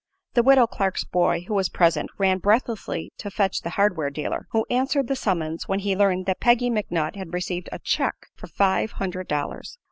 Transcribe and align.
The 0.33 0.41
widow 0.41 0.65
Clarke's 0.65 1.03
boy, 1.03 1.41
who 1.41 1.53
was 1.53 1.69
present, 1.69 2.09
ran 2.17 2.39
breathlessly 2.39 3.13
to 3.19 3.29
fetch 3.29 3.61
the 3.61 3.69
hardware 3.77 4.09
dealer, 4.09 4.47
who 4.49 4.65
answered 4.67 5.07
the 5.07 5.15
summons 5.15 5.67
when 5.67 5.81
he 5.81 5.95
learned 5.95 6.25
that 6.25 6.39
Peggy 6.39 6.71
McNutt 6.71 7.15
had 7.15 7.33
received 7.35 7.69
a 7.71 7.77
"check" 7.77 8.15
for 8.35 8.47
five 8.47 8.93
hundred 8.93 9.27
dollars. 9.27 9.77